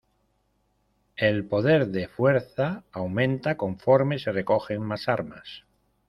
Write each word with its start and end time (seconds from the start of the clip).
El 1.15 1.45
poder 1.45 1.87
de 1.89 2.07
"Fuerza" 2.07 2.83
aumenta 2.91 3.55
conforme 3.55 4.17
se 4.17 4.31
recogen 4.31 4.81
más 4.81 5.07
armas. 5.07 5.65